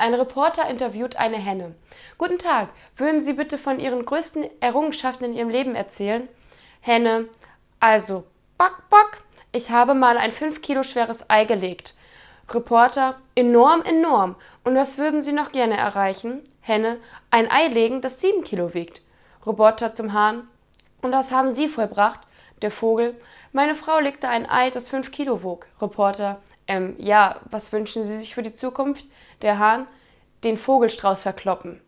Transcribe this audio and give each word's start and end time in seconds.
Ein 0.00 0.14
Reporter 0.14 0.66
interviewt 0.70 1.16
eine 1.16 1.36
Henne. 1.36 1.74
Guten 2.16 2.38
Tag, 2.38 2.70
würden 2.96 3.20
Sie 3.20 3.34
bitte 3.34 3.58
von 3.58 3.78
Ihren 3.78 4.06
größten 4.06 4.48
Errungenschaften 4.60 5.26
in 5.26 5.34
Ihrem 5.34 5.50
Leben 5.50 5.74
erzählen? 5.74 6.26
Henne, 6.80 7.28
also, 7.80 8.24
Bock, 8.56 8.84
Bock, 8.88 9.18
ich 9.52 9.68
habe 9.68 9.92
mal 9.92 10.16
ein 10.16 10.32
5 10.32 10.62
Kilo 10.62 10.84
schweres 10.84 11.28
Ei 11.28 11.44
gelegt. 11.44 11.96
Reporter, 12.48 13.16
enorm, 13.34 13.82
enorm. 13.82 14.36
Und 14.64 14.74
was 14.74 14.96
würden 14.96 15.20
Sie 15.20 15.32
noch 15.32 15.52
gerne 15.52 15.76
erreichen? 15.76 16.40
Henne, 16.62 16.96
ein 17.30 17.50
Ei 17.50 17.66
legen, 17.66 18.00
das 18.00 18.22
7 18.22 18.42
Kilo 18.42 18.72
wiegt. 18.72 19.02
Reporter 19.46 19.92
zum 19.92 20.14
Hahn, 20.14 20.48
und 21.02 21.12
was 21.12 21.30
haben 21.30 21.52
Sie 21.52 21.68
vollbracht? 21.68 22.20
Der 22.62 22.70
Vogel, 22.70 23.20
meine 23.52 23.74
Frau 23.74 23.98
legte 23.98 24.30
ein 24.30 24.48
Ei, 24.48 24.70
das 24.70 24.88
5 24.88 25.10
Kilo 25.12 25.42
wog. 25.42 25.66
Reporter, 25.78 26.40
ähm, 26.70 26.94
ja, 26.98 27.40
was 27.50 27.72
wünschen 27.72 28.04
Sie 28.04 28.16
sich 28.16 28.36
für 28.36 28.44
die 28.44 28.54
Zukunft? 28.54 29.04
Der 29.42 29.58
Hahn, 29.58 29.88
den 30.44 30.56
Vogelstrauß 30.56 31.22
verkloppen. 31.22 31.80